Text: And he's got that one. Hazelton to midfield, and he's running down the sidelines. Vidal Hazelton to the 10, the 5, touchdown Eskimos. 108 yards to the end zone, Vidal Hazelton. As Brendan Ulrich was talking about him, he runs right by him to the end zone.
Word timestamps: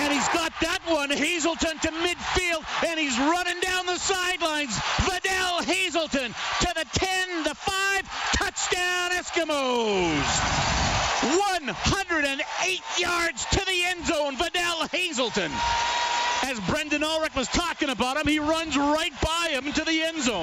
And 0.00 0.12
he's 0.12 0.28
got 0.28 0.52
that 0.60 0.80
one. 0.86 1.10
Hazelton 1.10 1.78
to 1.78 1.90
midfield, 1.92 2.64
and 2.88 2.98
he's 2.98 3.18
running 3.18 3.60
down 3.60 3.86
the 3.86 3.98
sidelines. 3.98 4.74
Vidal 5.04 5.62
Hazelton 5.62 6.32
to 6.60 6.72
the 6.74 6.86
10, 6.92 7.44
the 7.44 7.54
5, 7.54 8.32
touchdown 8.32 9.10
Eskimos. 9.12 10.60
108 11.20 12.80
yards 12.98 13.44
to 13.44 13.64
the 13.66 13.84
end 13.84 14.06
zone, 14.06 14.36
Vidal 14.36 14.88
Hazelton. 14.88 15.50
As 16.42 16.58
Brendan 16.60 17.04
Ulrich 17.04 17.34
was 17.34 17.48
talking 17.48 17.90
about 17.90 18.16
him, 18.16 18.26
he 18.26 18.38
runs 18.38 18.76
right 18.76 19.12
by 19.20 19.48
him 19.50 19.70
to 19.72 19.84
the 19.84 20.02
end 20.02 20.22
zone. 20.22 20.38